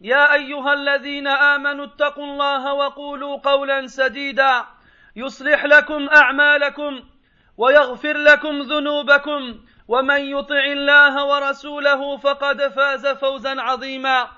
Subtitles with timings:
[0.00, 4.64] يا أيها الذين آمنوا اتقوا الله وقولوا قولا سديدا.
[5.16, 7.00] يصلح لكم أعمالكم
[7.56, 9.60] ويغفر لكم ذنوبكم.
[9.88, 14.28] ومن يطع الله ورسوله فقد فاز فوزا عظيما.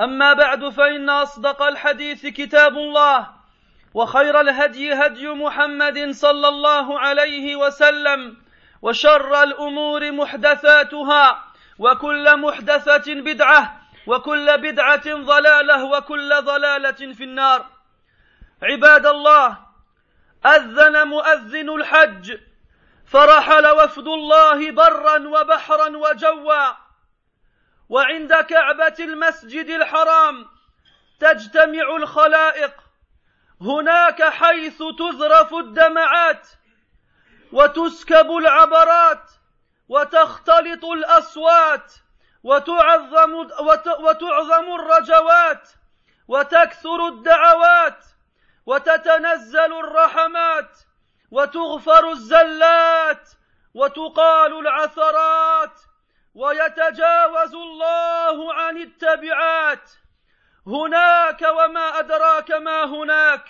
[0.00, 3.28] أما بعد فإن أصدق الحديث كتاب الله
[3.94, 8.36] وخير الهدي هدي محمد صلى الله عليه وسلم
[8.82, 11.44] وشر الأمور محدثاتها
[11.78, 13.77] وكل محدثة بدعة
[14.08, 17.66] وكل بدعة ضلالة وكل ضلالة في النار.
[18.62, 19.58] عباد الله
[20.46, 22.38] أذن مؤذن الحج
[23.06, 26.72] فرحل وفد الله برا وبحرا وجوا.
[27.88, 30.46] وعند كعبة المسجد الحرام
[31.20, 32.74] تجتمع الخلائق.
[33.60, 36.48] هناك حيث تذرف الدمعات
[37.52, 39.30] وتسكب العبرات
[39.88, 41.94] وتختلط الأصوات.
[42.44, 43.34] وتعظم
[44.00, 45.68] وتعظم الرجوات
[46.28, 48.04] وتكثر الدعوات
[48.66, 50.78] وتتنزل الرحمات
[51.30, 53.28] وتغفر الزلات
[53.74, 55.80] وتقال العثرات
[56.34, 59.90] ويتجاوز الله عن التبعات.
[60.66, 63.44] هناك وما أدراك ما هناك.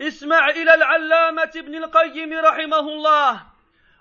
[0.00, 3.51] اسمع إلى العلامة ابن القيم رحمه الله.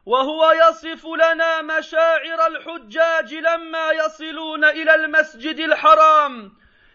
[0.05, 6.53] وهو يصف لنا مشاعر الحجاج لما يصلون إلى المسجد الحرام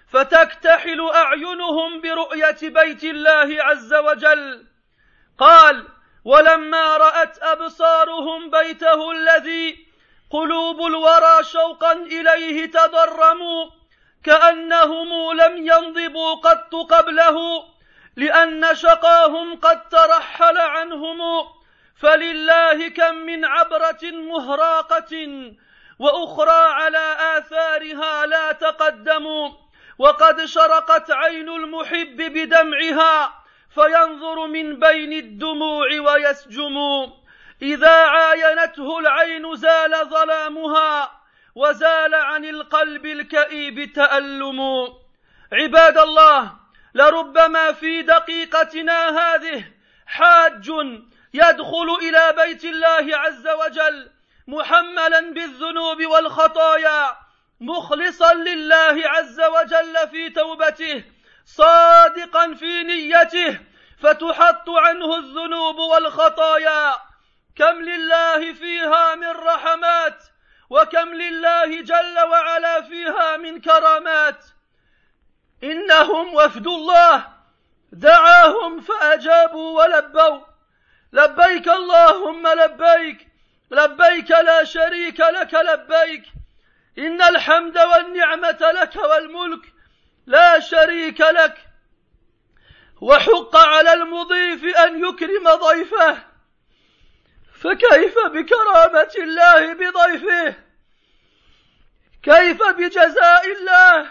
[0.09, 4.67] فتكتحل أعينهم برؤية بيت الله عز وجل.
[5.39, 5.89] قال
[6.25, 9.87] ولما رأت أبصارهم بيته الذي
[10.31, 13.71] قلوب الورى شوقا إليه تضرموا
[14.25, 17.65] كأنهم لم ينضبوا قط قبله
[18.17, 21.19] لأن شقاهم قد ترحل عنهم
[22.01, 25.13] فلله كم من عبرة مهراقة
[25.99, 29.51] وأخرى على آثارها لا تقدموا
[29.99, 36.77] وقد شرقت عين المحب بدمعها فينظر من بين الدموع ويسجم
[37.63, 41.21] إذا عاينته العين زال ظلامها
[41.55, 44.61] وزال عن القلب الكئيب تألم
[45.53, 46.57] عباد الله
[46.95, 49.65] لربما في دقيقتنا هذه
[50.07, 50.71] حاج
[51.37, 54.11] يدخل إلى بيت الله عز وجل
[54.47, 57.17] محملا بالذنوب والخطايا
[57.61, 61.05] مخلصا لله عز وجل في توبته
[61.47, 63.61] صادقا في نيته
[63.99, 66.93] فتحط عنه الذنوب والخطايا.
[67.57, 70.23] كم لله فيها من رحمات
[70.71, 74.45] وكم لله جل وعلا فيها من كرامات.
[75.65, 77.27] إنهم وفد الله
[77.93, 80.56] دعاهم فأجابوا ولبوا.
[81.17, 83.29] لبيك اللهم لبيك
[83.71, 86.25] لبيك لا شريك لك لبيك.
[86.99, 89.65] إن الحمد والنعمة لك والملك
[90.27, 91.57] لا شريك لك.
[93.01, 96.19] وحق على المضيف أن يكرم ضيفه.
[97.61, 100.55] فكيف بكرامة الله بضيفه؟
[102.23, 104.11] كيف بجزاء الله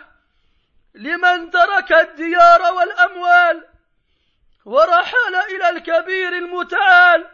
[0.96, 3.75] لمن ترك الديار والأموال؟
[4.66, 7.28] ورحل إلى الكبير المتعال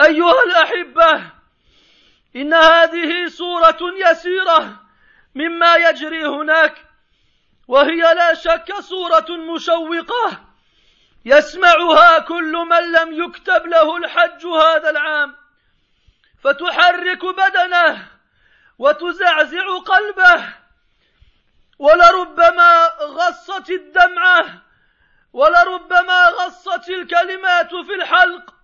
[0.00, 1.30] أيها الأحبة
[2.36, 4.80] إن هذه صورة يسيرة
[5.34, 6.84] مما يجري هناك
[7.68, 10.46] وهي لا شك صورة مشوقة.
[11.24, 15.36] يسمعها كل من لم يكتب له الحج هذا العام.
[16.44, 18.08] فتحرك بدنه
[18.78, 20.54] وتزعزع قلبه
[21.78, 24.65] ولربما غصت الدمعة
[25.36, 28.54] ولربما غصت الكلمات في الحلق.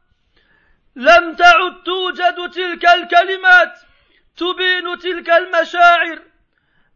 [0.96, 3.80] لم تعد توجد تلك الكلمات
[4.36, 6.22] تبين تلك المشاعر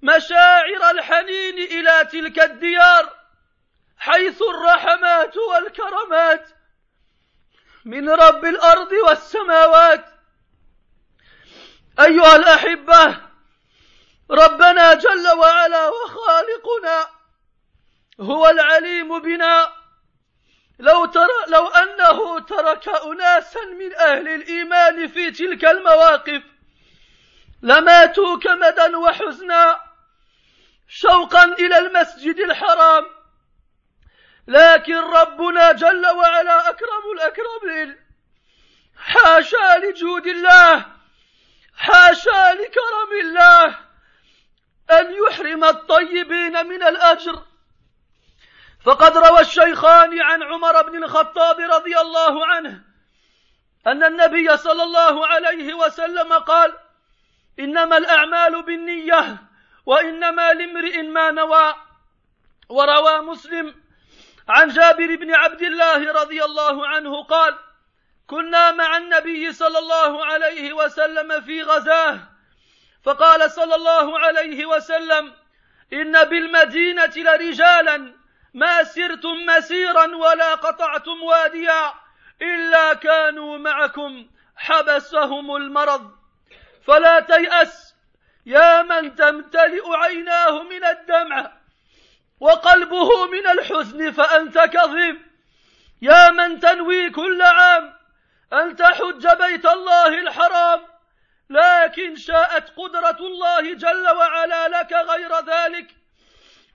[0.03, 3.17] مشاعر الحنين إلى تلك الديار
[3.99, 6.49] حيث الرحمات والكرمات
[7.85, 10.05] من رب الأرض والسماوات.
[12.01, 13.21] أيها الأحبة
[14.31, 17.16] ربنا جل وعلا وخالقنا
[18.21, 19.73] هو العليم بنا.
[20.79, 26.43] لو ترى لو أنه ترك أناسا من أهل الإيمان في تلك المواقف
[27.63, 29.81] لماتوا كمدا وحزنا
[30.89, 33.07] شوقا إلى المسجد الحرام.
[34.49, 37.97] لكن ربنا جل وعلا أكرم الأكرمين
[38.97, 40.87] حاشا لجود الله
[41.77, 43.79] حاشا لكرم الله
[44.91, 47.46] أن يحرم الطيبين من الأجر.
[48.87, 52.83] فقد روى الشيخان عن عمر بن الخطاب رضي الله عنه
[53.87, 56.73] أن النبي صلى الله عليه وسلم قال
[57.59, 59.37] إنما الأعمال بالنية
[59.87, 61.75] وإنما لامرئ ما نوى.
[62.69, 63.75] وروى مسلم
[64.49, 67.59] عن جابر بن عبد الله رضي الله عنه قال
[68.27, 72.19] كنا مع النبي صلى الله عليه وسلم في غزاة.
[73.05, 75.33] فقال صلى الله عليه وسلم
[75.93, 78.16] إن بالمدينة لرجالا
[78.57, 81.93] ما سرتم مسيرا ولا قطعتم واديا
[82.43, 84.27] إلا كانوا معكم
[84.57, 86.11] حبسهم المرض.
[86.87, 87.95] فلا تيأس
[88.47, 91.53] يا من تمتلئ عيناه من الدمع
[92.41, 95.27] وقلبه من الحزن فأنت كظيم.
[96.03, 97.95] يا من تنوي كل عام
[98.53, 100.83] أن تحج بيت الله الحرام
[101.51, 106.06] لكن شاءت قدرة الله جل وعلا لك غير ذلك.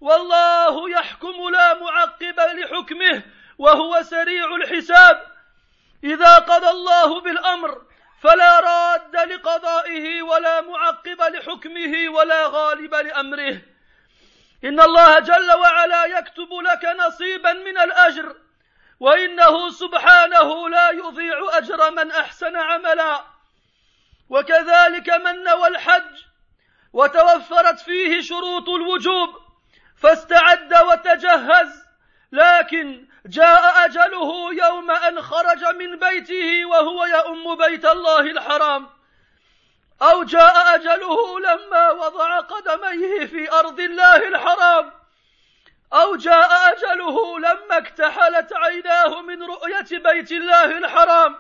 [0.02, 3.24] والله يحكم لا معقب لحكمه
[3.58, 5.28] وهو سريع الحساب.
[6.04, 7.82] إذا قضى الله بالأمر
[8.22, 13.62] فلا راد لقضائه ولا معقب لحكمه ولا غالب لأمره.
[14.64, 18.36] إن الله جل وعلا يكتب لك نصيبا من الأجر
[19.00, 23.24] وإنه سبحانه لا يضيع أجر من أحسن عملا.
[24.30, 26.24] وكذلك من نوى الحج
[26.94, 29.51] وتوفرت فيه شروط الوجوب
[30.02, 31.84] فاستعد وتجهز.
[32.32, 38.90] لكن جاء أجله يوم أن خرج من بيته وهو يؤم بيت الله الحرام.
[40.02, 44.92] أو جاء أجله لما وضع قدميه في أرض الله الحرام.
[45.94, 51.36] أو جاء أجله لما اكتحلت عيناه من رؤية بيت الله الحرام.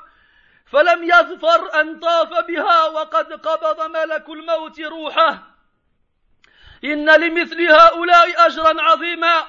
[0.71, 5.50] فلم يظفر أن طاف بها وقد قبض ملك الموت روحه.
[6.83, 9.45] إن لمثل هؤلاء أجرا عظيما.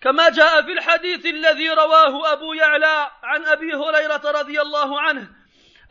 [0.00, 5.30] كما جاء في الحديث الذي رواه أبو يعلى عن أبي هريرة رضي الله عنه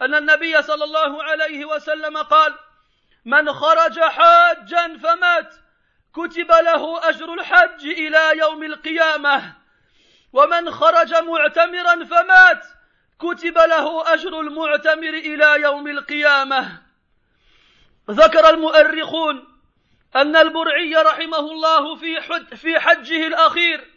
[0.02, 2.56] أن النبي صلى الله عليه وسلم قال
[3.26, 5.56] من خرج حاجا فمات
[6.14, 9.54] كتب له أجر الحج إلى يوم القيامة.
[10.34, 12.66] ومن خرج معتمرا فمات
[13.20, 16.82] كتب له أجر المعتمر إلى يوم القيامة.
[18.12, 19.55] ذكر المؤرخون
[20.16, 22.22] أن البرعي رحمه الله في,
[22.56, 23.88] في حجه الأخير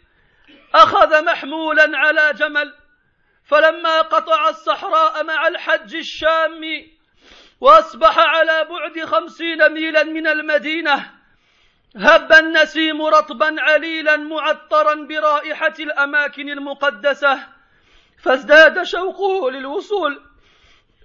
[0.75, 2.73] أخذ محمولا على جمل
[3.45, 6.99] فلما قطع الصحراء مع الحج الشامي
[7.61, 11.11] وأصبح على بعد خمسين ميلا من المدينة
[11.95, 17.39] هب النسيم رطبا عليلا معطرا برائحة الأماكن المقدسة
[18.23, 20.21] فازداد شوقه للوصول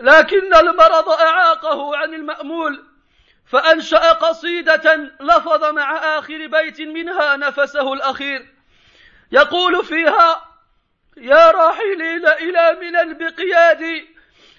[0.01, 2.94] لكن المرض أعاقه عن المأمول.
[3.55, 8.47] فأنشأ قصيدة لفظ مع آخر بيت منها نفسه الأخير.
[9.33, 10.45] يقول فيها
[11.17, 14.09] يا راحلين إلى من بقيادي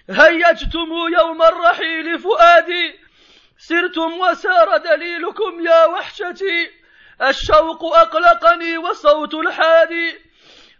[0.10, 3.00] هيجتم يوم الرحيل فؤادي.
[3.58, 6.72] سرتم وسار دليلكم يا وحشتي
[7.22, 10.20] الشوق أقلقني وصوت الحادي.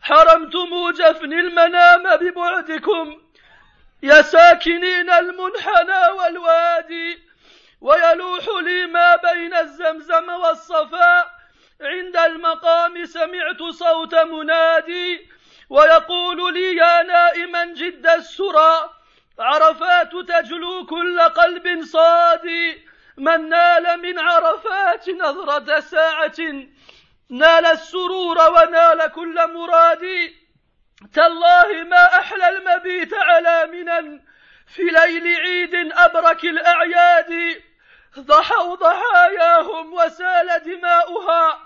[0.02, 3.22] حرمتم جفن المنام ببعدكم
[4.04, 7.25] يا ساكنين المنحنى والوادي.
[7.82, 11.32] ويلوح لي ما بين الزمزم والصفا
[11.82, 15.30] عند المقام سمعت صوت منادي
[15.70, 18.90] ويقول لي يا نائما جد السرى.
[19.40, 22.86] عرفات تجلو كل قلب صادي
[23.18, 26.40] من نال من عرفات نظرة ساعة.
[27.30, 30.06] نال السرور ونال كل مراد.
[31.14, 34.20] تالله ما أحلى المبيت على منا
[34.68, 37.62] في ليل عيد أبرك الأعياد
[38.20, 41.60] ضحوا ضحاياهم وسال دماؤها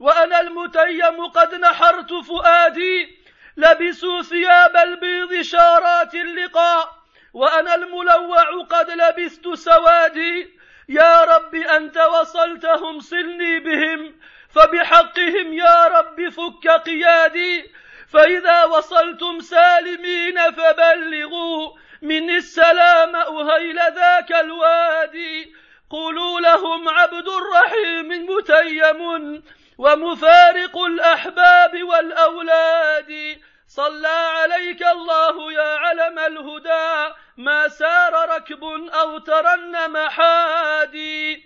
[0.00, 3.18] وأنا المتيم قد نحرت فؤادي
[3.56, 10.50] لبسوا ثياب البيض شارات اللقاء وأنا الملوع قد لبست سوادي
[10.88, 14.14] يا رب أنت وصلتهم صلني بهم
[14.50, 17.70] فبحقهم يا رب فك قيادي
[18.12, 21.70] فإذا وصلتم سالمين فبلغوا
[22.04, 25.54] مني السلام أهيل ذاك الوادي.
[25.90, 29.42] قولوا لهم عبد الرحيم متيم
[29.78, 33.40] ومفارق الأحباب والأولاد.
[33.68, 37.14] صلى عليك الله يا علم الهدى.
[37.36, 38.64] ما سار ركب
[39.00, 41.44] أو ترنم حادي.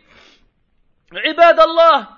[1.12, 2.08] عباد الله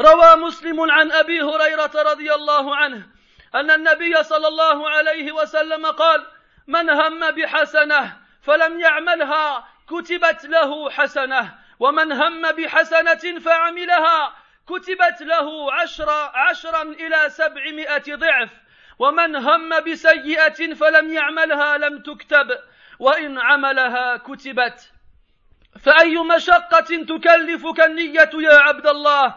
[0.00, 3.06] روى مسلم عن أبي هريرة رضي الله عنه
[3.54, 6.26] أن النبي صلى الله عليه وسلم قال
[6.66, 14.32] من هم بحسنة فلم يعملها كتبت له حسنة ومن هم بحسنة فعملها
[14.66, 18.50] كتبت له عشر عشرا إلى سبعمائة ضعف
[18.98, 22.58] ومن هم بسيئة فلم يعملها لم تكتب
[22.98, 24.90] وإن عملها كتبت.
[25.84, 29.34] فأي مشقة تكلفك النية يا عبد الله؟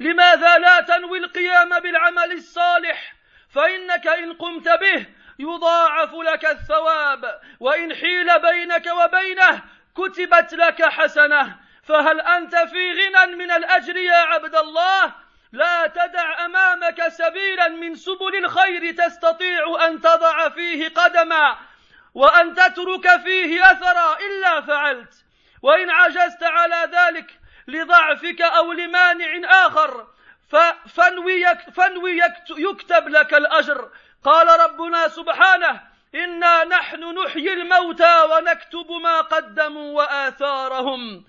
[0.00, 3.14] لماذا لا تنوي القيام بالعمل الصالح؟
[3.50, 5.06] فإنك إن قمت به
[5.38, 9.62] يضاعف لك الثواب وإن حيل بينك وبينه
[9.96, 11.56] كتبت لك حسنة.
[11.82, 15.12] فهل أنت في غنى من الأجر يا عبد الله؟
[15.52, 21.56] لا تدع أمامك سبيلا من سبل الخير تستطيع أن تضع فيه قدما
[22.14, 25.24] وأن تترك فيه أثرا إلا فعلت.
[25.62, 30.06] وإن عجزت على ذلك لضعفك أو لمانع آخر
[31.74, 33.90] فانوي, يكتب لك الأجر.
[34.26, 35.80] قال ربنا سبحانه
[36.14, 41.24] إنا نحن نحيي الموتى ونكتب ما قدموا وآثارهم.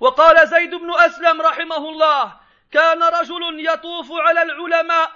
[0.00, 2.32] وقال زيد بن أسلم رحمه الله
[2.72, 5.10] كان رجل يطوف على العلماء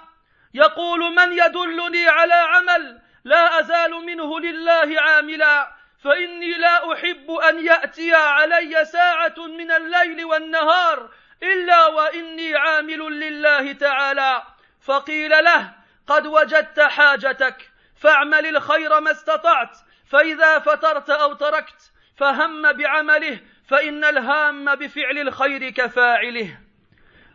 [0.53, 5.71] يقول من يدلني على عمل لا أزال منه لله عاملا
[6.03, 11.09] فإني لا أحب أن يأتي علي ساعة من الليل والنهار
[11.43, 14.43] إلا وإني عامل لله تعالى.
[14.81, 19.77] فقيل له قد وجدت حاجتك فاعمل الخير ما استطعت
[20.09, 26.57] فإذا فترت أو تركت فهم بعمله فإن الهام بفعل الخير كفاعله.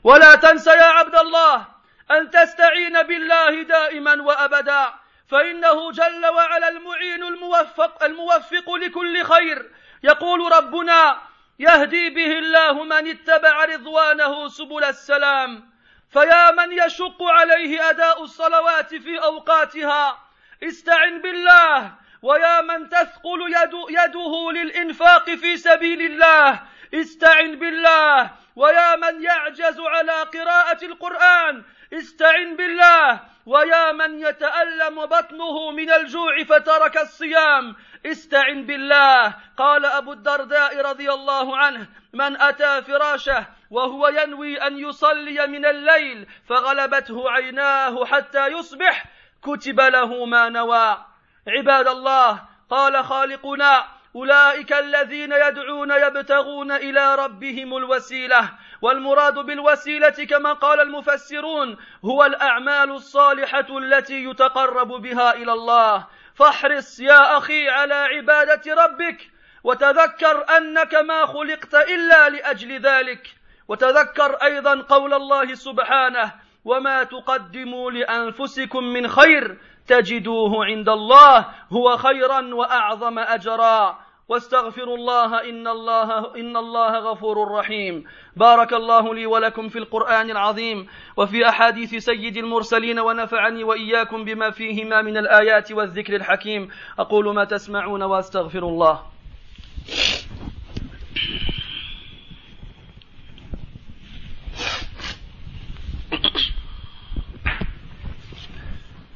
[0.05, 1.67] ولا تنس يا عبد الله
[2.11, 4.95] أن تستعين بالله دائما وأبدا
[5.29, 9.71] فإنه جل وعلا المعين الموفق الموفق لكل خير.
[10.03, 11.21] يقول ربنا
[11.59, 15.72] يهدي به الله من اتبع رضوانه سبل السلام.
[16.13, 20.19] فيا من يشق عليه أداء الصلوات في أوقاتها
[20.63, 21.93] استعن بالله
[22.23, 26.63] ويا من تثقل يد يده للإنفاق في سبيل الله
[26.95, 35.91] استعن بالله ويا من يعجز على قراءة القرآن استعن بالله ويا من يتألم بطنه من
[35.91, 37.77] الجوع فترك الصيام
[38.07, 39.35] استعن بالله.
[39.57, 46.27] قال أبو الدرداء رضي الله عنه من أتى فراشه وهو ينوي أن يصلي من الليل
[46.49, 49.05] فغلبته عيناه حتى يصبح
[49.43, 51.05] كتب له ما نوى.
[51.49, 53.85] عباد الله قال خالقنا
[54.17, 58.51] أولئك الذين يدعون يبتغون إلى ربهم الوسيلة.
[58.83, 66.07] والمراد بالوسيلة كما قال المفسرون هو الأعمال الصالحة التي يتقرب بها إلى الله.
[66.43, 69.31] فاحرص يا أخي على عبادة ربك
[69.65, 73.35] وتذكر أنك ما خلقت إلا لأجل ذلك
[73.69, 76.33] وتذكر أيضا قول الله سبحانه
[76.65, 85.69] وما تقدموا لأنفسكم من خير تجدوه عند الله هو خيرا وأعظم اجرا واستغفروا الله إن
[85.69, 88.05] الله إن الله غفور رحيم.
[88.37, 90.87] بارك الله لي ولكم في القرآن العظيم
[91.17, 96.69] وفي أحاديث سيد المرسلين ونفعني وإياكم بما فيهما من الآيات والذكر الحكيم.
[96.99, 99.03] أقول ما تسمعون وأستغفر الله.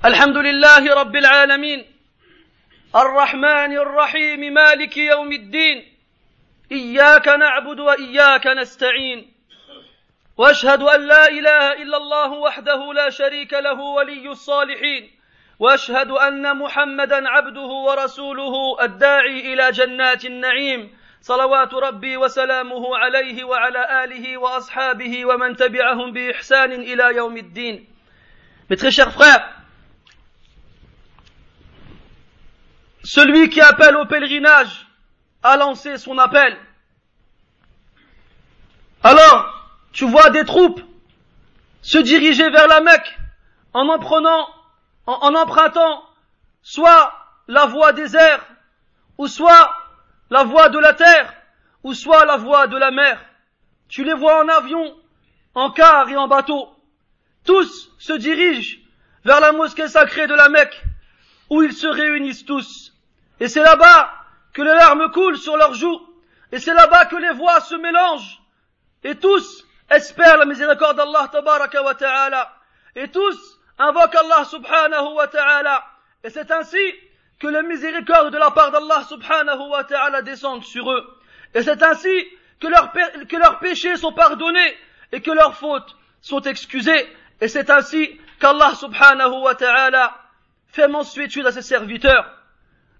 [0.04, 1.95] الحمد لله رب العالمين.
[2.94, 5.84] الرحمن الرحيم مالك يوم الدين.
[6.72, 9.32] إياك نعبد وإياك نستعين.
[10.36, 15.10] وأشهد أن لا إله إلا الله وحده لا شريك له ولي الصالحين.
[15.58, 20.90] وأشهد أن محمدا عبده ورسوله الداعي إلى جنات النعيم.
[21.20, 27.86] صلوات ربي وسلامه عليه وعلى آله وأصحابه ومن تبعهم بإحسان إلى يوم الدين.
[28.70, 29.55] Mes très chers frères,
[33.06, 34.88] Celui qui appelle au pèlerinage
[35.40, 36.58] a lancé son appel.
[39.00, 40.80] Alors, tu vois des troupes
[41.82, 43.16] se diriger vers la Mecque
[43.72, 46.02] en en empruntant
[46.62, 47.12] soit
[47.46, 48.44] la voie des airs,
[49.18, 49.72] ou soit
[50.30, 51.32] la voie de la terre,
[51.84, 53.24] ou soit la voie de la mer.
[53.88, 54.96] Tu les vois en avion,
[55.54, 56.74] en car et en bateau.
[57.44, 58.78] Tous se dirigent
[59.24, 60.82] vers la mosquée sacrée de la Mecque,
[61.50, 62.95] où ils se réunissent tous.
[63.40, 64.12] Et c'est là-bas
[64.52, 66.00] que les larmes coulent sur leurs joues,
[66.52, 68.40] et c'est là-bas que les voix se mélangent,
[69.04, 72.52] et tous espèrent la miséricorde d'Allah tabaraka ta'ala,
[72.94, 75.84] et tous invoquent Allah subhanahu wa ta'ala,
[76.24, 76.78] et c'est ainsi
[77.38, 81.18] que la miséricorde de la part d'Allah subhanahu wa ta'ala descende sur eux.
[81.54, 82.26] Et c'est ainsi
[82.58, 82.66] que
[83.26, 84.76] que leurs péchés sont pardonnés
[85.12, 87.06] et que leurs fautes sont excusées.
[87.40, 90.16] Et c'est ainsi qu'Allah subhanahu wa ta'ala
[90.68, 92.35] fait mensuétude à ses serviteurs.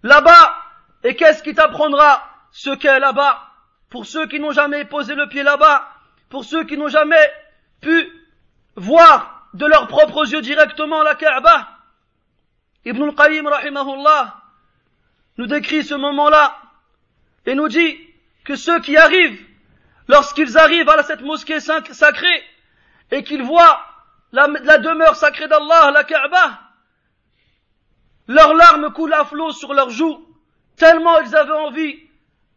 [0.07, 0.57] Là-bas,
[1.03, 2.23] et qu'est-ce qui t'apprendra
[2.53, 3.43] ce qu'est là-bas?
[3.91, 5.89] Pour ceux qui n'ont jamais posé le pied là-bas,
[6.31, 7.33] pour ceux qui n'ont jamais
[7.81, 8.09] pu
[8.77, 11.71] voir de leurs propres yeux directement la Kaaba,
[12.85, 14.37] Ibn al-Qayyim rahimahullah
[15.39, 16.57] nous décrit ce moment-là
[17.45, 17.99] et nous dit
[18.45, 19.45] que ceux qui arrivent,
[20.07, 22.45] lorsqu'ils arrivent à cette mosquée sacrée
[23.11, 23.85] et qu'ils voient
[24.31, 24.47] la,
[24.79, 26.61] demeure sacrée d'Allah, la Kaaba,
[28.29, 30.25] leurs larmes coulent à flot sur leurs joues,
[30.77, 31.99] tellement ils avaient envie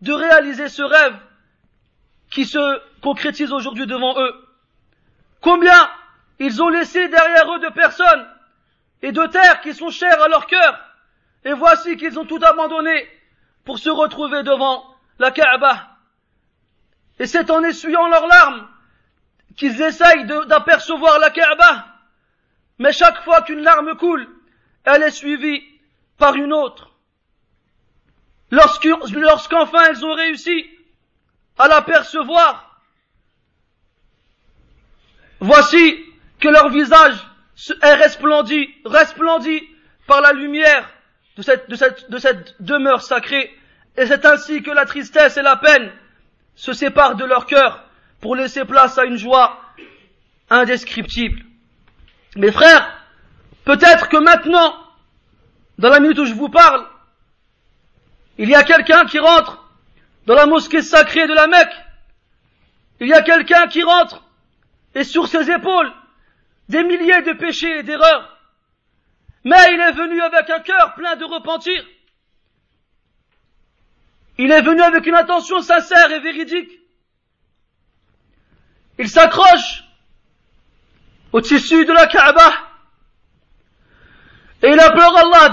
[0.01, 1.17] de réaliser ce rêve
[2.31, 4.33] qui se concrétise aujourd'hui devant eux.
[5.41, 5.89] Combien
[6.39, 8.27] ils ont laissé derrière eux de personnes
[9.01, 10.79] et de terres qui sont chères à leur cœur,
[11.45, 13.07] et voici qu'ils ont tout abandonné
[13.65, 14.83] pour se retrouver devant
[15.19, 15.87] la Kaaba.
[17.19, 18.67] Et c'est en essuyant leurs larmes
[19.55, 21.85] qu'ils essayent d'apercevoir la Kaaba.
[22.77, 24.27] Mais chaque fois qu'une larme coule,
[24.85, 25.63] elle est suivie
[26.17, 26.91] par une autre.
[28.51, 30.65] Lorsqu'enfin ils ont réussi
[31.57, 32.81] à l'apercevoir,
[35.39, 36.03] voici
[36.39, 37.15] que leur visage
[37.81, 39.61] est resplendit, resplendit
[40.07, 40.89] par la lumière
[41.37, 43.55] de cette, de cette, de cette demeure sacrée.
[43.97, 45.91] Et c'est ainsi que la tristesse et la peine
[46.55, 47.83] se séparent de leur cœur
[48.21, 49.61] pour laisser place à une joie
[50.49, 51.43] indescriptible.
[52.35, 52.98] Mes frères,
[53.69, 54.75] peut-être que maintenant,
[55.77, 56.87] dans la minute où je vous parle,
[58.39, 59.63] il y a quelqu'un qui rentre
[60.25, 61.75] dans la mosquée sacrée de la Mecque.
[62.99, 64.23] Il y a quelqu'un qui rentre
[64.95, 65.93] et sur ses épaules,
[66.67, 68.39] des milliers de péchés et d'erreurs.
[69.43, 71.85] Mais il est venu avec un cœur plein de repentir.
[74.39, 76.71] Il est venu avec une intention sincère et véridique.
[78.97, 79.83] Il s'accroche
[81.33, 82.68] au tissu de la Kaaba
[84.61, 85.49] et il implore Allah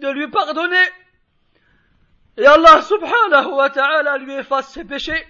[0.00, 0.86] de lui pardonner
[2.36, 5.26] et Allah subhanahu wa ta'ala lui efface ses péchés.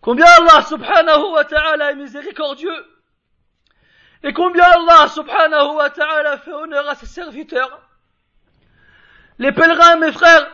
[0.00, 2.86] Combien Allah subhanahu wa ta'ala est miséricordieux.
[4.22, 7.82] Et combien Allah subhanahu wa ta'ala fait honneur à ses serviteurs.
[9.38, 10.50] Les pèlerins, mes frères,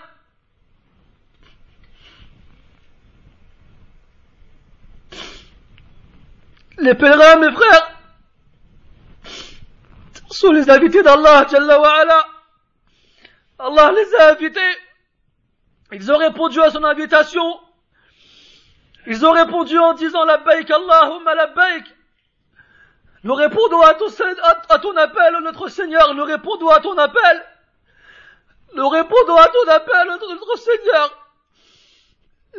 [6.79, 7.96] les pèlerins, mes frères,
[10.37, 11.47] sont les invités d'Allah.
[13.59, 14.61] Allah les a invités.
[15.93, 17.61] Ils ont répondu à son invitation.
[19.07, 21.85] Ils ont répondu en disant la baik Allahumma la baik.
[23.23, 26.15] Nous répondons à ton, appel, notre Seigneur.
[26.15, 27.45] Nous répondons à ton appel.
[28.75, 31.27] Nous répondons à ton appel, notre Seigneur.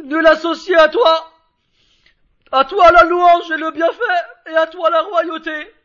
[0.03, 1.31] Nul associé à toi.
[2.51, 5.76] À toi la louange et le bienfait, et à toi la royauté.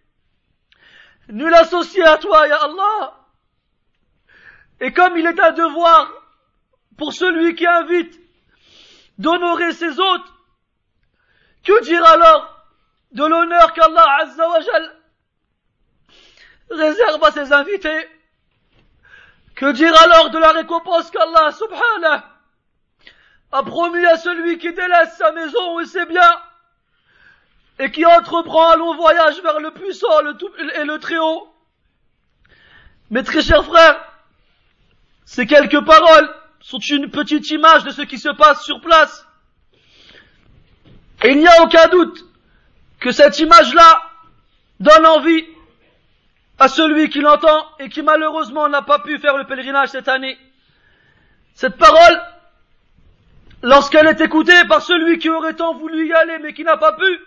[1.28, 3.18] Nul associé à toi, Ya Allah.
[4.80, 6.12] Et comme il est un devoir
[6.98, 8.20] pour celui qui invite
[9.18, 10.32] d'honorer ses hôtes,
[11.64, 12.66] que dire alors
[13.12, 14.96] de l'honneur qu'Allah Azzawajal
[16.70, 18.08] réserve à ses invités?
[19.54, 22.22] Que dire alors de la récompense qu'Allah subhanahu
[23.52, 26.42] a promis à celui qui délaisse sa maison et ses biens
[27.82, 31.52] et qui entreprend un long voyage vers le puissant et le très haut
[33.10, 34.00] Mes très chers frères,
[35.24, 39.26] ces quelques paroles sont une petite image de ce qui se passe sur place.
[41.24, 42.24] Et il n'y a aucun doute
[43.00, 44.00] que cette image-là
[44.78, 45.44] donne envie
[46.60, 50.38] à celui qui l'entend et qui malheureusement n'a pas pu faire le pèlerinage cette année.
[51.54, 52.22] Cette parole,
[53.60, 56.92] lorsqu'elle est écoutée par celui qui aurait tant voulu y aller mais qui n'a pas
[56.92, 57.18] pu,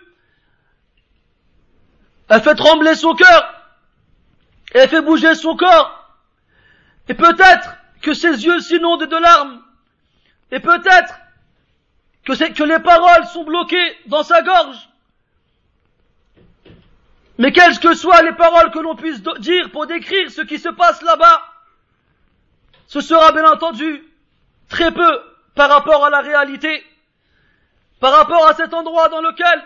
[2.28, 3.54] elle fait trembler son cœur,
[4.74, 6.16] elle fait bouger son corps,
[7.08, 9.62] et peut-être que ses yeux s'inondent de larmes,
[10.50, 11.14] et peut-être
[12.24, 14.88] que, que les paroles sont bloquées dans sa gorge.
[17.38, 20.70] Mais quelles que soient les paroles que l'on puisse dire pour décrire ce qui se
[20.70, 21.42] passe là-bas,
[22.86, 24.02] ce sera bien entendu
[24.68, 25.20] très peu
[25.54, 26.84] par rapport à la réalité,
[28.00, 29.64] par rapport à cet endroit dans lequel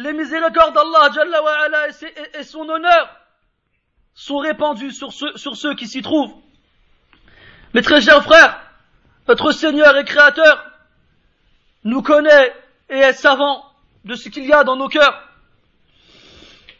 [0.00, 1.88] les miséricordes d'Allah
[2.34, 3.16] et son honneur
[4.14, 6.34] sont répandus sur ceux, sur ceux qui s'y trouvent.
[7.74, 8.60] Mes très chers frères,
[9.28, 10.64] notre Seigneur et Créateur
[11.84, 12.54] nous connaît
[12.88, 13.64] et est savant
[14.04, 15.28] de ce qu'il y a dans nos cœurs.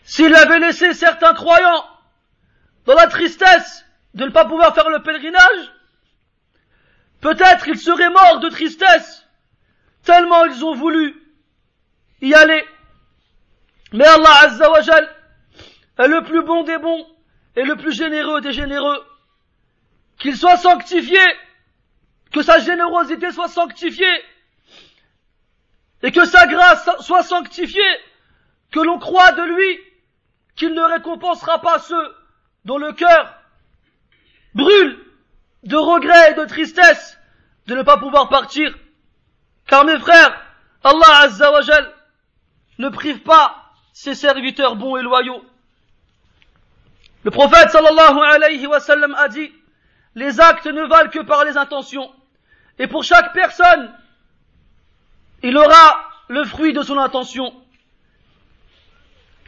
[0.04, 1.84] S'il avait laissé certains croyants
[2.86, 5.72] dans la tristesse de ne pas pouvoir faire le pèlerinage,
[7.20, 9.26] peut-être ils seraient morts de tristesse,
[10.04, 11.14] tellement ils ont voulu
[12.22, 12.64] y aller.
[13.92, 17.06] Mais Allah Azza wa est le plus bon des bons
[17.56, 19.04] et le plus généreux des généreux.
[20.18, 21.20] Qu'il soit sanctifié,
[22.32, 24.24] que sa générosité soit sanctifiée,
[26.02, 27.82] et que sa grâce soit sanctifiée,
[28.70, 29.80] que l'on croit de lui
[30.56, 32.16] qu'il ne récompensera pas ceux
[32.64, 33.34] dont le cœur
[34.54, 34.98] brûle
[35.64, 37.18] de regret et de tristesse
[37.66, 38.74] de ne pas pouvoir partir.
[39.66, 40.40] Car mes frères,
[40.84, 41.60] Allah Azza wa
[42.78, 43.59] ne prive pas
[44.00, 45.44] ses serviteurs bons et loyaux.
[47.22, 49.52] Le prophète sallallahu alayhi wa sallam a dit,
[50.14, 52.10] les actes ne valent que par les intentions.
[52.78, 53.92] Et pour chaque personne,
[55.42, 57.52] il aura le fruit de son intention.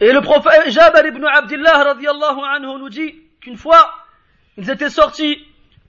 [0.00, 3.90] Et le prophète Jabal ibn Abdullah radiallahu anhu nous dit qu'une fois,
[4.58, 5.38] ils étaient sortis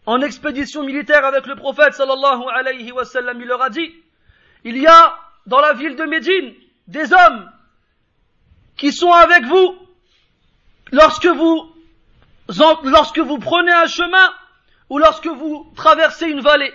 [0.05, 3.93] en expédition militaire avec le prophète sallallahu alayhi wa sallam, il leur a dit,
[4.63, 6.53] il y a dans la ville de Médine
[6.87, 7.49] des hommes
[8.77, 9.75] qui sont avec vous
[10.91, 11.71] lorsque vous,
[12.83, 14.33] lorsque vous prenez un chemin
[14.89, 16.73] ou lorsque vous traversez une vallée.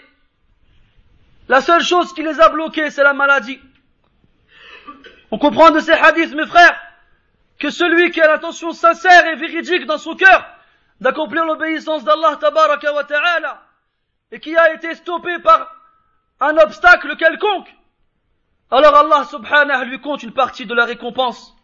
[1.49, 3.61] La seule chose qui les a bloqués, c'est la maladie.
[5.31, 6.79] On comprend de ces hadiths, mes frères,
[7.59, 10.47] que celui qui a l'intention sincère et véridique dans son cœur
[11.01, 13.63] d'accomplir l'obéissance d'Allah tabaraka wa ta'ala
[14.33, 15.75] et qui a été stoppé par
[16.41, 17.69] un obstacle quelconque,
[18.71, 21.55] alors Allah subhanahu lui compte une partie de la récompense.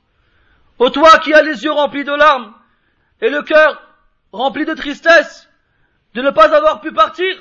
[0.78, 2.54] Ô toi qui as les yeux remplis de larmes
[3.20, 3.80] et le cœur
[4.32, 5.48] rempli de tristesse
[6.14, 7.36] de ne pas avoir pu partir,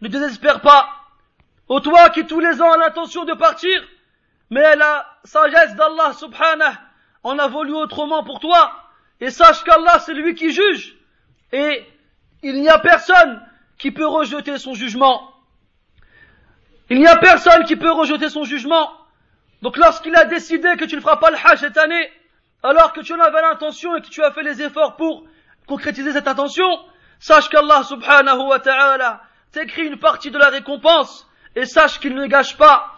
[0.00, 0.88] ne désespère pas.
[1.68, 3.82] Ô toi qui tous les ans as l'intention de partir,
[4.50, 6.74] mais la sagesse d'Allah subhanahu
[7.22, 8.72] en a voulu autrement pour toi,
[9.20, 10.94] et sache qu'Allah c'est lui qui juge,
[11.52, 11.86] et
[12.42, 13.42] il n'y a personne
[13.78, 15.32] qui peut rejeter son jugement.
[16.90, 18.92] Il n'y a personne qui peut rejeter son jugement.
[19.62, 22.10] Donc lorsqu'il a décidé que tu ne feras pas le hajj cette année,
[22.64, 25.24] alors que tu en avais l'intention et que tu as fait les efforts pour
[25.66, 26.66] concrétiser cette intention,
[27.20, 29.20] sache qu'Allah subhanahu wa ta'ala
[29.52, 32.96] t'écrit une partie de la récompense et sache qu'il ne gâche pas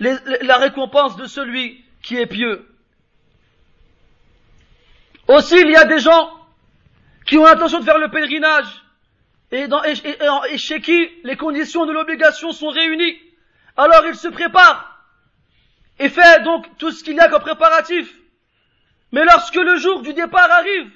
[0.00, 2.66] la récompense de celui qui est pieux.
[5.28, 6.32] Aussi, il y a des gens
[7.26, 8.82] qui ont l'intention de faire le pèlerinage
[9.52, 9.82] et, dans,
[10.56, 13.18] chez qui les conditions de l'obligation sont réunies.
[13.76, 15.04] Alors il se prépare
[15.98, 18.12] et fait donc tout ce qu'il y a comme préparatif.
[19.12, 20.90] Mais lorsque le jour du départ arrive,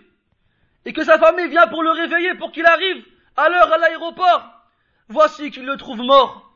[0.86, 3.04] et que sa famille vient pour le réveiller pour qu'il arrive
[3.36, 4.50] à l'heure à l'aéroport,
[5.08, 6.50] voici qu'il le trouve mort.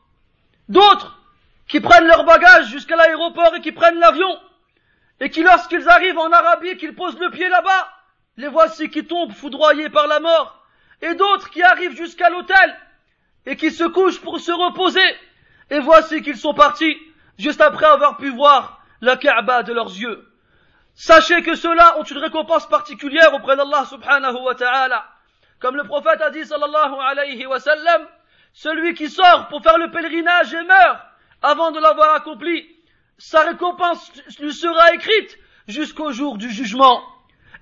[0.69, 1.19] D'autres
[1.67, 4.39] qui prennent leur bagage jusqu'à l'aéroport et qui prennent l'avion,
[5.19, 7.89] et qui lorsqu'ils arrivent en Arabie, qu'ils posent le pied là-bas,
[8.37, 10.65] les voici qui tombent foudroyés par la mort,
[11.01, 12.75] et d'autres qui arrivent jusqu'à l'hôtel,
[13.45, 15.15] et qui se couchent pour se reposer,
[15.69, 16.97] et voici qu'ils sont partis,
[17.37, 20.30] juste après avoir pu voir la Kaaba de leurs yeux.
[20.93, 25.05] Sachez que ceux-là ont une récompense particulière auprès d'Allah subhanahu wa ta'ala.
[25.59, 28.07] Comme le prophète a dit sallallahu alayhi wa sallam,
[28.53, 30.99] celui qui sort pour faire le pèlerinage et meurt
[31.41, 32.67] avant de l'avoir accompli,
[33.17, 37.01] sa récompense lui sera écrite jusqu'au jour du jugement.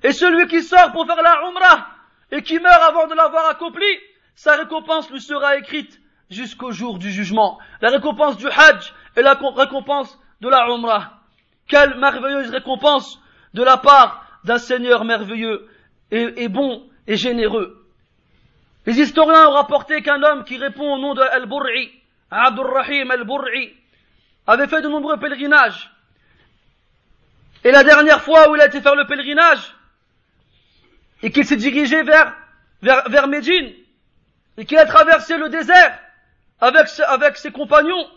[0.03, 1.87] Et celui qui sort pour faire la umrah
[2.31, 3.87] et qui meurt avant de l'avoir accompli,
[4.35, 7.59] sa récompense lui sera écrite jusqu'au jour du jugement.
[7.81, 11.18] La récompense du hajj et la récompense de la umrah.
[11.69, 13.21] Quelle merveilleuse récompense
[13.53, 15.69] de la part d'un Seigneur merveilleux
[16.11, 17.85] et, bon et généreux.
[18.87, 21.91] Les historiens ont rapporté qu'un homme qui répond au nom de Al-Bur'i,
[22.31, 23.73] Abdurrahim Al-Bur'i,
[24.47, 25.91] avait fait de nombreux pèlerinages.
[27.63, 29.75] Et la dernière fois où il a été faire le pèlerinage,
[31.21, 32.35] et qu'il s'est dirigé vers,
[32.81, 33.73] vers, Médine,
[34.57, 35.99] et qu'il a traversé le désert
[36.59, 38.09] avec, avec ses compagnons,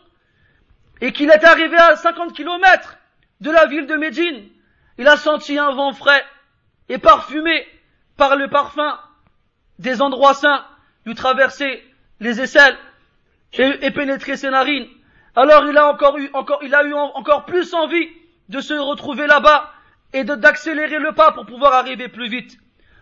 [1.03, 2.97] et qu'il est arrivé à 50 kilomètres
[3.43, 4.49] de la ville de Médine,
[4.99, 6.25] il a senti un vent frais
[6.89, 7.67] et parfumé
[8.17, 8.99] par le parfum
[9.81, 10.65] des endroits saints,
[11.05, 11.83] lui traverser
[12.21, 12.79] les aisselles
[13.55, 14.87] et, pénétrer ses narines.
[15.35, 18.09] Alors il a encore eu, encore, il a eu encore plus envie
[18.49, 19.73] de se retrouver là-bas
[20.13, 22.57] et d'accélérer le pas pour pouvoir arriver plus vite.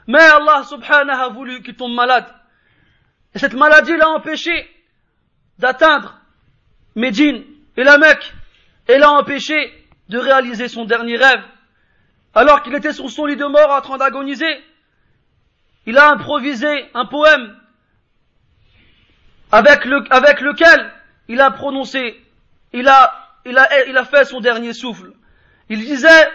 [0.07, 2.26] Mais Allah subhanahu a voulu qu'il tombe malade.
[3.35, 4.70] Et cette maladie l'a empêché
[5.59, 6.18] d'atteindre
[6.94, 7.44] Médine
[7.76, 8.33] et la Mecque
[8.88, 9.80] et l'a empêché
[10.11, 11.42] de réaliser son dernier rêve.
[12.35, 14.61] Alors qu'il était sur son lit de mort en train d'agoniser,
[15.87, 17.57] il a improvisé un poème
[19.53, 20.92] avec, le, avec lequel
[21.29, 22.20] il a prononcé,
[22.73, 25.12] il a, il a, il a fait son dernier souffle.
[25.68, 26.29] Il disait,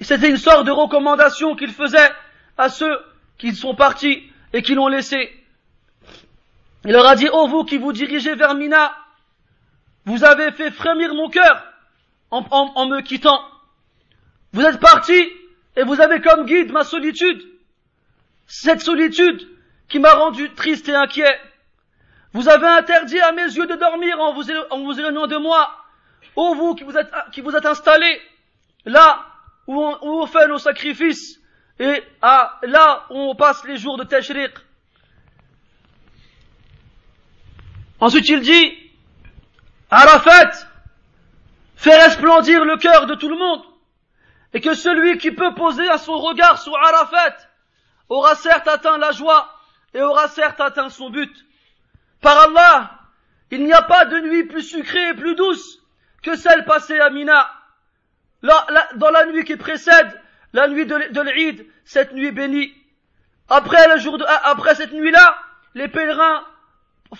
[0.00, 2.10] c'était une sorte de recommandation qu'il faisait
[2.56, 2.98] à ceux
[3.36, 4.22] qui sont partis
[4.54, 5.32] et qui l'ont laissé.
[6.86, 8.96] Il leur a dit, oh vous qui vous dirigez vers Mina,
[10.06, 11.75] vous avez fait frémir mon cœur
[12.30, 13.40] en, me quittant.
[14.52, 15.28] Vous êtes partis
[15.76, 17.42] et vous avez comme guide ma solitude.
[18.46, 19.46] Cette solitude
[19.88, 21.40] qui m'a rendu triste et inquiet.
[22.32, 24.50] Vous avez interdit à mes yeux de dormir en vous,
[24.98, 25.84] éloignant de moi.
[26.34, 26.96] Ô vous qui vous
[27.56, 28.20] êtes, installés
[28.84, 29.24] là
[29.66, 31.40] où on, fait nos sacrifices
[31.78, 34.52] et à, là où on passe les jours de Tashriq.
[38.00, 38.76] Ensuite il dit,
[39.90, 40.68] Arafat
[41.76, 43.62] fait resplendir le cœur de tout le monde
[44.52, 47.36] et que celui qui peut poser à son regard sur Arafat
[48.08, 49.52] aura certes atteint la joie
[49.94, 51.44] et aura certes atteint son but.
[52.22, 52.98] Par Allah,
[53.50, 55.78] il n'y a pas de nuit plus sucrée et plus douce
[56.22, 57.50] que celle passée à Mina.
[58.42, 60.20] dans la nuit qui précède
[60.52, 62.72] la nuit de, l'Eid, cette nuit bénie.
[63.48, 65.38] Après de, après cette nuit-là,
[65.74, 66.44] les pèlerins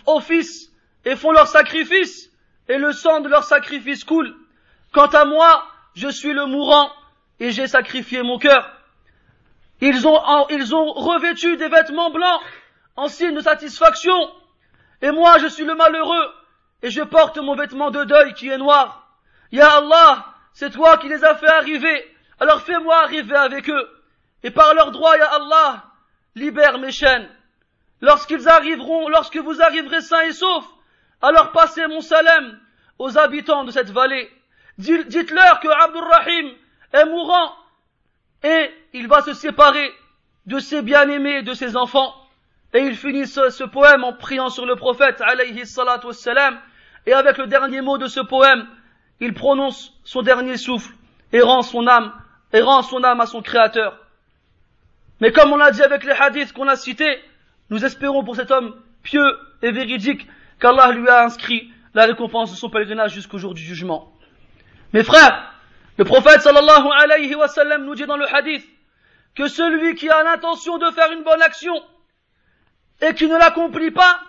[0.07, 0.71] officent
[1.05, 2.31] et font leur sacrifice,
[2.69, 4.35] et le sang de leur sacrifice coule.
[4.97, 6.91] Quant à moi, je suis le mourant,
[7.39, 8.67] et j'ai sacrifié mon cœur.
[9.83, 12.41] Ils ont, revêtu des vêtements blancs
[12.97, 14.17] en signe de satisfaction.
[15.03, 16.33] Et moi, je suis le malheureux
[16.81, 19.07] et je porte mon vêtement de deuil qui est noir.
[19.53, 22.17] Ya Allah, c'est toi qui les as fait arriver.
[22.41, 23.89] Alors fais-moi arriver avec eux.
[24.45, 25.85] Et par leur droit, Ya Allah,
[26.35, 27.29] libère mes chaînes.
[28.01, 30.65] Lorsqu'ils arriveront, lorsque vous arriverez sains et saufs,
[31.21, 32.59] alors passez mon salam
[32.99, 34.31] aux habitants de cette vallée.
[34.79, 36.53] Dites-leur que Abdurrahim
[36.93, 37.53] est mourant
[38.43, 39.93] et il va se séparer
[40.47, 42.15] de ses bien-aimés de ses enfants.
[42.73, 46.59] Et il finit ce, poème en priant sur le prophète, alayhi salatu wassalam,
[47.07, 48.67] et avec le dernier mot de ce poème,
[49.21, 50.93] il prononce son dernier souffle
[51.33, 52.13] et rend son âme,
[52.53, 53.99] et rend son âme à son créateur.
[55.21, 57.19] Mais comme on l'a dit avec les hadiths qu'on a cités,
[57.71, 60.27] nous espérons pour cet homme pieux et véridique
[60.61, 64.16] qu'Allah lui a inscrit la récompense de son pèlerinage jusqu'au jour du jugement.
[64.93, 65.53] Mes frères,
[65.99, 68.65] le prophète sallallahu alayhi wa sallam nous dit dans le hadith
[69.35, 71.75] que celui qui a l'intention de faire une bonne action
[73.01, 74.21] et qui ne l'accomplit pas,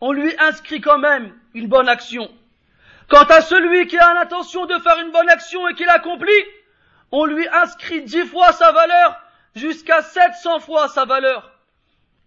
[0.00, 2.30] on lui inscrit quand même une bonne action.
[3.08, 6.44] Quant à celui qui a l'intention de faire une bonne action et qui l'accomplit,
[7.10, 9.20] on lui inscrit dix fois sa valeur
[9.54, 11.50] jusqu'à sept cents fois sa valeur.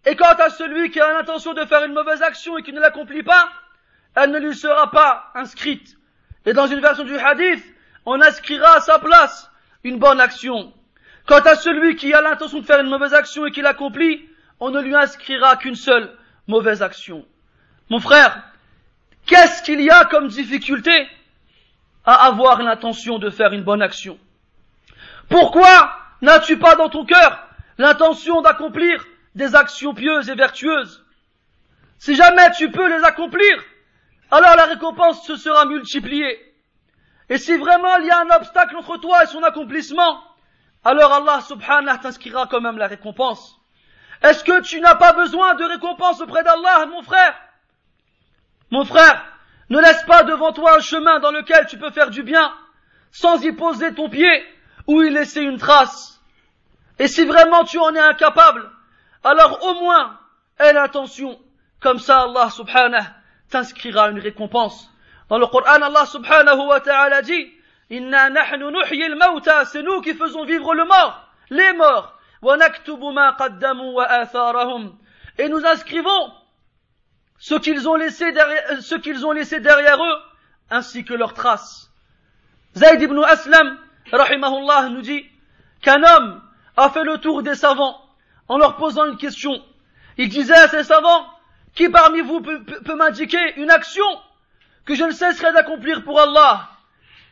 [0.06, 2.80] Et quant à celui qui a l'intention de faire une mauvaise action et qui ne
[2.80, 3.52] l'accomplit pas,
[4.16, 5.98] elle ne lui sera pas inscrite.
[6.46, 7.64] Et dans une version du hadith,
[8.06, 9.50] on inscrira à sa place
[9.84, 10.74] une bonne action.
[11.28, 14.28] Quant à celui qui a l'intention de faire une mauvaise action et qui l'accomplit,
[14.60, 16.16] on ne lui inscrira qu'une seule
[16.48, 17.26] mauvaise action.
[17.90, 18.44] Mon frère,
[19.26, 20.92] qu'est-ce qu'il y a comme difficulté
[22.06, 24.18] à avoir l'intention de faire une bonne action?
[25.30, 31.06] Pourquoi n'as-tu pas dans ton cœur l'intention d'accomplir des actions pieuses et vertueuses?
[32.00, 33.64] Si jamais tu peux les accomplir,
[34.32, 36.40] alors la récompense se sera multipliée.
[37.30, 40.22] Et si vraiment il y a un obstacle entre toi et son accomplissement,
[40.84, 43.60] alors Allah subhanahu t'inscrira quand même la récompense.
[44.22, 47.36] Est-ce que tu n'as pas besoin de récompense auprès d'Allah, mon frère?
[48.70, 49.26] Mon frère,
[49.70, 52.54] ne laisse pas devant toi un chemin dans lequel tu peux faire du bien,
[53.12, 54.46] sans y poser ton pied
[54.88, 56.22] ou y laisser une trace.
[57.00, 58.70] Et si vraiment tu en es incapable,
[59.24, 60.20] alors au moins
[60.60, 61.40] aie l'intention,
[61.80, 63.04] comme ça Allah subhanahu
[63.52, 64.90] t'inscrira une récompense.
[65.30, 67.54] Dans le Coran, Allah subhanahu wa ta'ala dit,
[67.92, 72.18] Inna nahnu nuhyi al-mauta, c'est nous qui faisons vivre le mort, les morts.
[72.42, 74.98] Wa naktubu ma qaddamu wa atharahum.
[75.38, 76.34] Et nous inscrivons
[77.38, 80.18] ce qu'ils ont laissé derrière, ce qu'ils ont laissé derrière eux,
[80.70, 81.92] ainsi que leurs traces.
[82.76, 83.78] Zayd ibn Aslam,
[84.12, 85.26] rahimahullah, nous dit
[85.82, 86.42] qu'un homme
[86.78, 88.02] a fait le tour des savants
[88.48, 89.62] en leur posant une question.
[90.18, 91.26] Il disait à ces savants,
[91.76, 94.06] qui parmi vous peut, m'indiquer une action
[94.86, 96.70] que je ne cesserai d'accomplir pour Allah,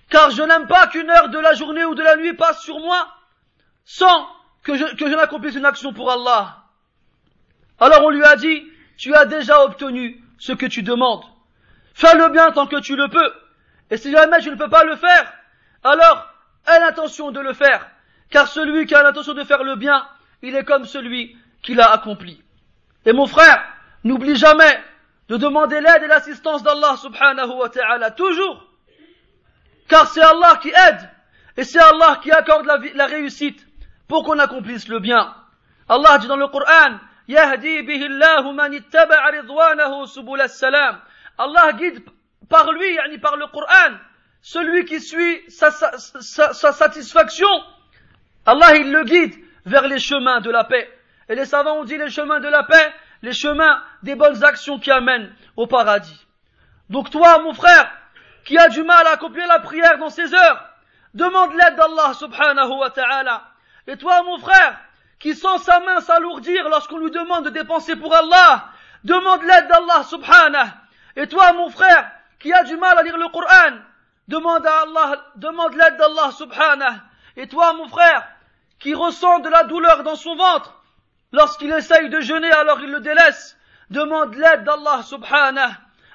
[0.10, 2.80] car je n'aime pas qu'une heure de la journée ou de la nuit passe sur
[2.80, 3.08] moi
[3.86, 4.28] sans
[4.64, 6.58] que je, que je n'accomplisse une action pour Allah.
[7.80, 8.64] Alors on lui a dit,
[8.98, 11.24] tu as déjà obtenu ce que tu demandes.
[11.94, 13.34] Fais le bien tant que tu le peux.
[13.90, 15.34] Et si jamais tu ne peux pas le faire,
[15.84, 16.28] alors
[16.68, 17.90] aie l'intention de le faire.
[18.30, 20.08] Car celui qui a l'intention de faire le bien,
[20.42, 22.42] il est comme celui qui l'a accompli.
[23.06, 23.66] Et mon frère,
[24.04, 24.80] N'oublie jamais
[25.28, 28.66] de demander l'aide et l'assistance d'Allah subhanahu wa ta'ala, toujours.
[29.88, 31.10] Car c'est Allah qui aide
[31.58, 33.68] et c'est Allah qui accorde la, réussite
[34.08, 35.34] pour qu'on accomplisse le bien.
[35.88, 41.00] Allah dit dans le Coran, Yahdi bihi Allahu man ittaba'a ridwanahu subul salam.
[41.38, 42.04] Allah guide
[42.50, 43.98] par lui, yani par le Coran,
[44.42, 47.50] celui qui suit sa, sa satisfaction.
[48.46, 49.36] Allah, il le guide
[49.66, 50.90] vers les chemins de la paix.
[51.28, 54.80] Et les savants ont dit les chemins de la paix, les chemins des bonnes actions
[54.80, 56.26] qui amènent au paradis.
[56.90, 57.92] Donc toi, mon frère,
[58.46, 60.66] qui a du mal à accomplir la prière dans ces heures,
[61.14, 63.44] demande l'aide d'Allah subhanahu wa ta'ala.
[63.88, 64.80] Et toi, mon frère,
[65.20, 68.70] qui sent sa main s'alourdir lorsqu'on lui demande de dépenser pour Allah,
[69.04, 70.70] demande l'aide d'Allah subhanahu.
[71.16, 72.10] Et toi, mon frère,
[72.40, 73.78] qui a du mal à lire le Coran,
[74.28, 76.98] demande à Allah, demande l'aide d'Allah subhanahu.
[77.36, 78.28] Et toi, mon frère,
[78.80, 80.82] qui ressent de la douleur dans son ventre,
[81.32, 83.58] lorsqu'il essaye de jeûner alors il le délaisse,
[83.90, 85.72] demande l'aide d'Allah subhanahu.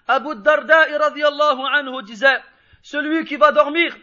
[0.07, 2.41] Abu Darda radiallahu anhu disait,
[2.83, 3.97] celui qui va dormir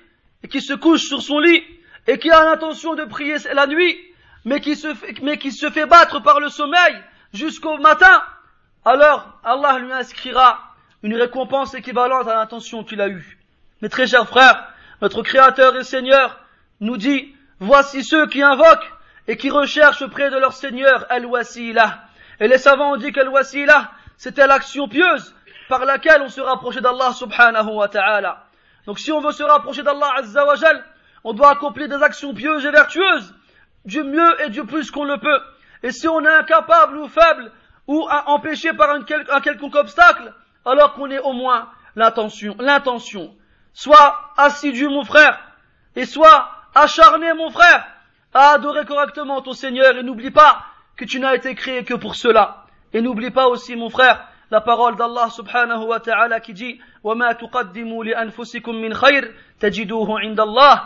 [0.44, 1.64] et qui se couche sur son lit
[2.08, 3.98] et qui a l'intention de prier la nuit,
[4.44, 6.96] mais qui se fait, battre par le sommeil
[7.34, 8.24] jusqu'au matin,
[8.84, 10.60] alors Allah lui inscrira
[11.04, 13.38] une récompense équivalente à l'intention qu'il a eue.
[13.82, 14.68] Mes très chers frères,
[15.02, 16.40] notre Créateur et Seigneur
[16.80, 18.92] nous dit, voici ceux qui invoquent
[19.28, 22.04] et qui recherchent près de leur Seigneur Al-Wasila.
[22.41, 25.36] Et les savants ont dit qu'Al-Wasila, c'était l'action pieuse
[25.69, 28.45] par laquelle on se rapprochait d'Allah subhanahu wa ta'ala.
[28.88, 30.56] Donc si on veut se rapprocher d'Allah azza wa
[31.23, 33.36] on doit accomplir des actions pieuses et vertueuses,
[33.86, 35.39] du mieux et du plus qu'on le peut.
[35.84, 37.51] Et si on est incapable ou faible,
[37.86, 40.34] ou empêché par un, quel, un quelconque obstacle,
[40.65, 43.36] alors qu'on ait au moins l'intention, l'intention.
[43.73, 45.39] Sois assidu mon frère,
[45.95, 47.86] et sois acharné mon frère,
[48.34, 50.65] à adorer correctement ton Seigneur, et n'oublie pas
[50.97, 52.64] que tu n'as été créé que pour cela.
[52.92, 57.35] Et n'oublie pas aussi mon frère, la parole d'Allah subhanahu wa ta'ala qui dit وَمَا
[57.35, 60.83] تُقَدِّمُوا لِأَنفُسِكُم مِّنْ خَيْرٍ تَجِدُوهُ عِندَ اللَّهِ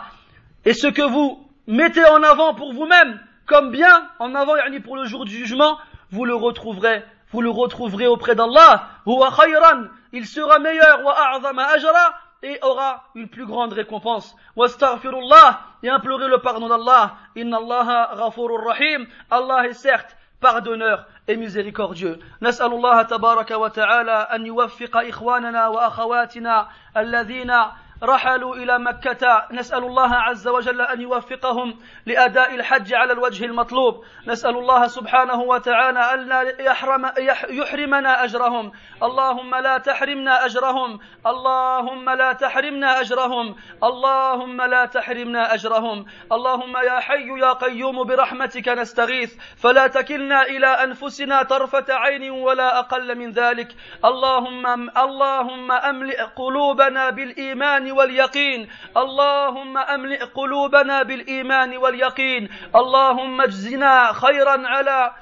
[0.65, 4.95] Et ce que vous mettez en avant pour vous-même comme bien, en avant yani pour
[4.95, 5.77] le jour du jugement,
[6.11, 8.87] vous le retrouverez, vous le retrouverez auprès d'Allah.
[9.05, 14.35] huwa khayran, il sera meilleur wa a'zama ajra et aura une plus grande récompense.
[14.55, 17.15] Wastaghfirullah et implorez le pardon d'Allah.
[17.35, 19.05] Inna Allah ghafurur rahim.
[19.29, 22.19] Allah est certes pardonneur et miséricordieux.
[22.41, 27.53] نسأل الله تبارك وتعالى أن يوفق إخواننا وأخواتنا الذين
[28.02, 29.46] رحلوا إلى مكة.
[29.52, 34.04] نسأل الله عز وجل أن يوفقهم لأداء الحج على الوجه المطلوب.
[34.26, 37.12] نسأل الله سبحانه وتعالى أن لا يحرم
[37.48, 38.72] يحرمنا أجرهم.
[39.02, 41.00] اللهم لا تحرمنا أجرهم.
[41.26, 43.56] اللهم لا تحرمنا أجرهم.
[43.84, 46.06] اللهم لا تحرمنا أجرهم.
[46.32, 49.36] اللهم يا حي يا قيوم برحمتك نستغيث.
[49.56, 53.68] فلا تكلنا إلى أنفسنا طرفة عين ولا أقل من ذلك.
[54.04, 54.66] اللهم
[54.98, 58.68] اللهم أملئ قلوبنا بالإيمان واليقين.
[58.96, 62.48] اللهم أملئ قلوبنا بالإيمان واليقين.
[62.76, 65.14] اللهم اجزنا خيرا على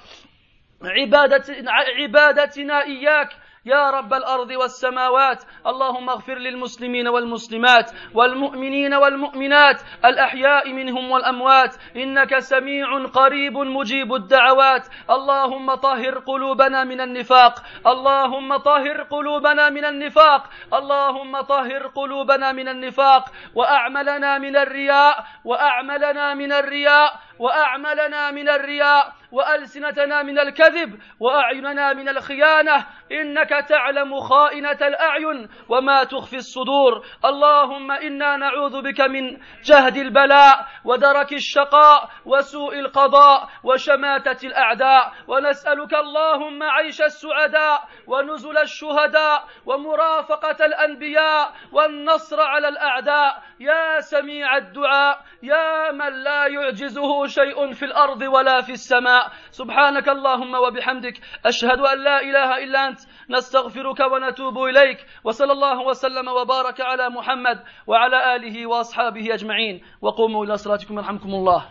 [1.98, 3.30] عبادتنا إياك.
[3.66, 13.04] يا رب الأرض والسماوات اللهم اغفر للمسلمين والمسلمات والمؤمنين والمؤمنات الأحياء منهم والأموات إنك سميع
[13.06, 14.88] قريب مجيب الدعوات.
[15.10, 17.54] اللهم طهر قلوبنا من النفاق
[17.86, 20.42] اللهم طهر قلوبنا من النفاق
[20.74, 23.24] اللهم طهر قلوبنا من النفاق
[23.54, 32.86] وأعملنا من الرياء وأعملنا من الرياء وأعملنا من الرياء وألسنتنا من الكذب وأعيننا من الخيانة
[33.12, 41.32] إنك تعلم خائنة الأعين وما تخفي الصدور اللهم إنا نعوذ بك من جهد البلاء ودرك
[41.32, 52.68] الشقاء وسوء القضاء وشماتة الأعداء ونسألك اللهم عيش السعداء ونزل الشهداء ومرافقة الأنبياء والنصر على
[52.68, 59.32] الأعداء يا سميع الدعاء يا من لا يعجزه شيء في الأرض ولا في السماء.
[59.50, 61.20] سبحانك اللهم وبحمدك.
[61.46, 63.00] أشهد أن لا إله إلا أنت.
[63.30, 65.06] نستغفرك ونتوب إليك.
[65.24, 69.80] وصلى الله وسلم وبارك على محمد وعلى آله وأصحابه أجمعين.
[70.02, 71.64] وقوموا إلى صلاتكم يرحمكم الله.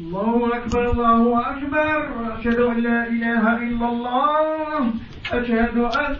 [0.00, 1.98] الله أكبر الله أكبر.
[2.38, 4.92] أشهد أن لا إله إلا الله.
[5.32, 6.16] أشهد أن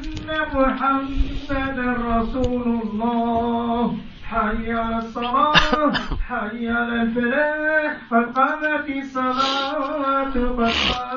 [0.54, 3.96] محمدا رسول الله.
[4.30, 5.92] حي على الصلاة
[6.28, 7.96] حي على الفلاح.
[8.10, 10.72] قد قامت الصلاة قد